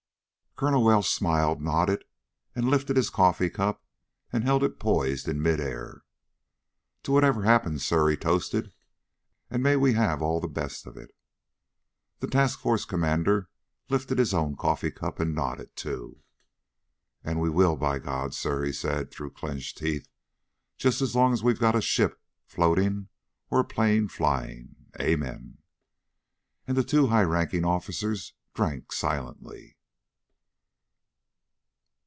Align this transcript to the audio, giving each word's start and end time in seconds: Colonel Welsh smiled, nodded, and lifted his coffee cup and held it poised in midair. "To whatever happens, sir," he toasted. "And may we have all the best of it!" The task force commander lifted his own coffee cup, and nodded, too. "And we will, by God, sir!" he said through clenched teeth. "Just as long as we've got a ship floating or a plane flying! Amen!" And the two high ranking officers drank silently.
Colonel 0.57 0.83
Welsh 0.83 1.09
smiled, 1.09 1.59
nodded, 1.59 2.03
and 2.55 2.69
lifted 2.69 2.95
his 2.95 3.09
coffee 3.09 3.49
cup 3.49 3.83
and 4.31 4.43
held 4.43 4.63
it 4.63 4.79
poised 4.79 5.27
in 5.27 5.41
midair. 5.41 6.03
"To 7.01 7.11
whatever 7.11 7.41
happens, 7.41 7.83
sir," 7.83 8.09
he 8.09 8.15
toasted. 8.15 8.71
"And 9.49 9.63
may 9.63 9.75
we 9.75 9.93
have 9.93 10.21
all 10.21 10.39
the 10.39 10.47
best 10.47 10.85
of 10.85 10.97
it!" 10.97 11.15
The 12.19 12.27
task 12.27 12.59
force 12.59 12.85
commander 12.85 13.49
lifted 13.89 14.19
his 14.19 14.35
own 14.35 14.55
coffee 14.55 14.91
cup, 14.91 15.19
and 15.19 15.33
nodded, 15.33 15.75
too. 15.75 16.21
"And 17.23 17.41
we 17.41 17.49
will, 17.49 17.75
by 17.75 17.97
God, 17.97 18.35
sir!" 18.35 18.63
he 18.63 18.71
said 18.71 19.09
through 19.09 19.31
clenched 19.31 19.79
teeth. 19.79 20.07
"Just 20.77 21.01
as 21.01 21.15
long 21.15 21.33
as 21.33 21.41
we've 21.41 21.57
got 21.59 21.73
a 21.75 21.81
ship 21.81 22.21
floating 22.45 23.07
or 23.49 23.61
a 23.61 23.65
plane 23.65 24.07
flying! 24.07 24.75
Amen!" 24.99 25.57
And 26.67 26.77
the 26.77 26.83
two 26.83 27.07
high 27.07 27.23
ranking 27.23 27.65
officers 27.65 28.33
drank 28.53 28.91
silently. 28.91 29.77